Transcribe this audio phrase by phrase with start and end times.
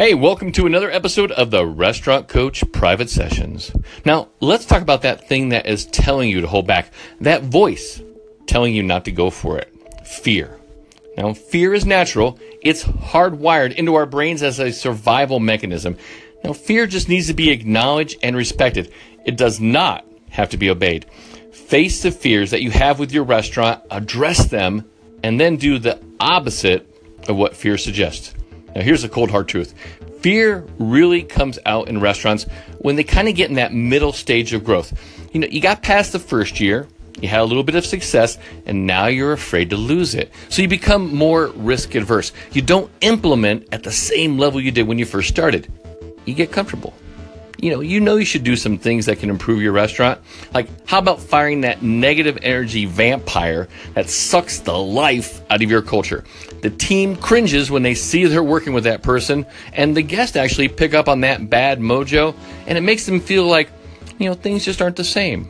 [0.00, 3.72] Hey, welcome to another episode of the Restaurant Coach Private Sessions.
[4.04, 6.92] Now, let's talk about that thing that is telling you to hold back.
[7.20, 8.00] That voice
[8.46, 9.74] telling you not to go for it.
[10.06, 10.56] Fear.
[11.16, 12.38] Now, fear is natural.
[12.62, 15.96] It's hardwired into our brains as a survival mechanism.
[16.44, 18.92] Now, fear just needs to be acknowledged and respected.
[19.26, 21.06] It does not have to be obeyed.
[21.50, 24.88] Face the fears that you have with your restaurant, address them,
[25.24, 26.86] and then do the opposite
[27.26, 28.32] of what fear suggests.
[28.74, 29.74] Now, here's the cold hard truth
[30.20, 32.44] fear really comes out in restaurants
[32.78, 34.92] when they kind of get in that middle stage of growth.
[35.32, 36.88] You know, you got past the first year,
[37.20, 40.32] you had a little bit of success, and now you're afraid to lose it.
[40.48, 42.32] So you become more risk adverse.
[42.52, 45.72] You don't implement at the same level you did when you first started.
[46.24, 46.94] You get comfortable
[47.60, 50.20] you know, you know you should do some things that can improve your restaurant.
[50.54, 55.82] Like, how about firing that negative energy vampire that sucks the life out of your
[55.82, 56.24] culture?
[56.62, 60.68] The team cringes when they see they're working with that person, and the guests actually
[60.68, 62.34] pick up on that bad mojo,
[62.66, 63.70] and it makes them feel like,
[64.18, 65.48] you know, things just aren't the same.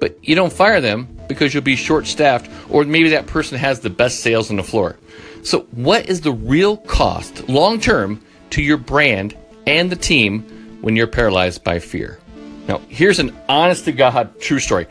[0.00, 3.80] But you don't fire them because you'll be short staffed, or maybe that person has
[3.80, 4.96] the best sales on the floor.
[5.42, 10.57] So, what is the real cost long term to your brand and the team?
[10.80, 12.18] When you're paralyzed by fear.
[12.68, 14.86] Now, here's an honest to God true story.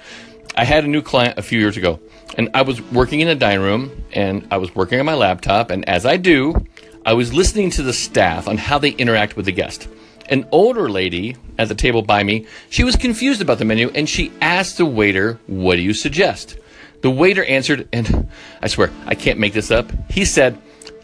[0.56, 2.00] I had a new client a few years ago,
[2.38, 5.70] and I was working in a dining room and I was working on my laptop.
[5.70, 6.66] And as I do,
[7.06, 9.88] I was listening to the staff on how they interact with the guest.
[10.30, 14.10] An older lady at the table by me, she was confused about the menu and
[14.10, 16.58] she asked the waiter, What do you suggest?
[17.02, 18.30] The waiter answered, and
[18.62, 19.90] I swear, I can't make this up.
[20.10, 20.60] He said,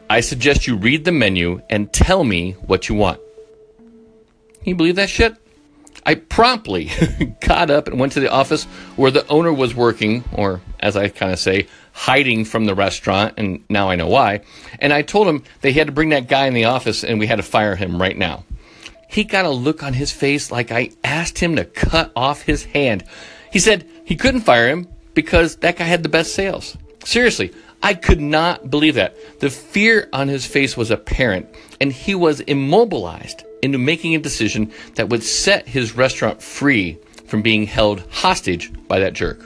[0.10, 3.20] I suggest you read the menu and tell me what you want.
[4.64, 5.36] Can you believe that shit?
[6.06, 6.90] I promptly
[7.42, 8.64] got up and went to the office
[8.96, 13.34] where the owner was working, or as I kind of say, hiding from the restaurant,
[13.36, 14.40] and now I know why.
[14.80, 17.28] And I told him they had to bring that guy in the office and we
[17.28, 18.46] had to fire him right now.
[19.10, 22.64] He got a look on his face like I asked him to cut off his
[22.64, 23.04] hand.
[23.52, 26.78] He said he couldn't fire him because that guy had the best sales.
[27.04, 27.52] Seriously,
[27.82, 29.16] I could not believe that.
[29.42, 34.72] The fear on his face was apparent, and he was immobilized into making a decision
[34.96, 39.42] that would set his restaurant free from being held hostage by that jerk.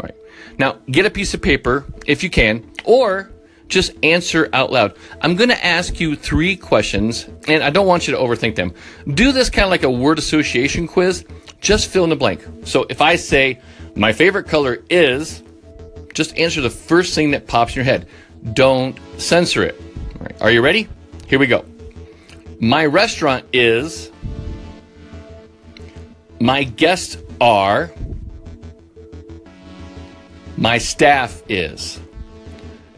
[0.00, 0.14] Right.
[0.58, 3.30] Now, get a piece of paper if you can, or
[3.68, 4.96] just answer out loud.
[5.20, 8.72] I'm going to ask you three questions, and I don't want you to overthink them.
[9.06, 11.24] Do this kind of like a word association quiz.
[11.60, 12.44] Just fill in the blank.
[12.64, 13.60] So if I say,
[13.96, 15.42] my favorite color is,
[16.14, 18.06] just answer the first thing that pops in your head.
[18.52, 19.80] Don't censor it.
[20.20, 20.40] Right.
[20.40, 20.88] Are you ready?
[21.26, 21.64] Here we go.
[22.60, 24.10] My restaurant is.
[26.40, 27.92] My guests are.
[30.56, 32.00] My staff is.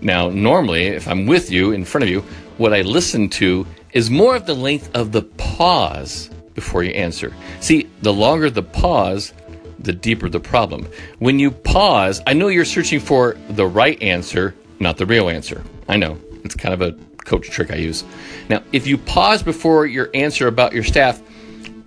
[0.01, 2.23] Now, normally, if I'm with you, in front of you,
[2.57, 7.35] what I listen to is more of the length of the pause before you answer.
[7.61, 9.35] See, the longer the pause,
[9.79, 10.89] the deeper the problem.
[11.19, 15.63] When you pause, I know you're searching for the right answer, not the real answer.
[15.87, 16.19] I know.
[16.45, 16.93] It's kind of a
[17.31, 18.03] coach trick I use.
[18.49, 21.23] Now, if you pause before your answer about your staff,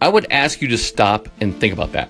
[0.02, 2.10] I would ask you to stop and think about that.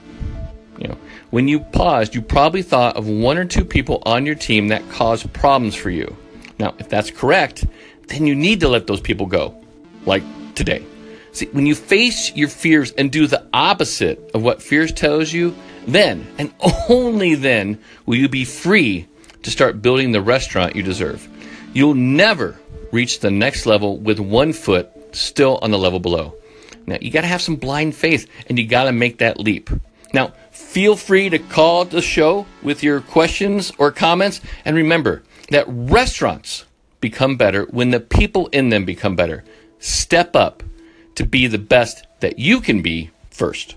[0.77, 0.97] You know,
[1.31, 4.87] when you paused, you probably thought of one or two people on your team that
[4.89, 6.15] caused problems for you.
[6.59, 7.65] Now, if that's correct,
[8.07, 9.59] then you need to let those people go,
[10.05, 10.23] like
[10.53, 10.85] today.
[11.31, 15.55] See, when you face your fears and do the opposite of what fears tells you,
[15.87, 16.53] then and
[16.89, 19.07] only then will you be free
[19.41, 21.27] to start building the restaurant you deserve.
[21.73, 22.59] You'll never
[22.93, 26.35] reach the next level with one foot still on the level below.
[26.85, 29.69] Now, you got to have some blind faith and you got to make that leap.
[30.13, 34.41] Now, feel free to call the show with your questions or comments.
[34.63, 36.65] And remember that restaurants
[37.01, 39.43] become better when the people in them become better.
[39.79, 40.61] Step up
[41.15, 43.75] to be the best that you can be first.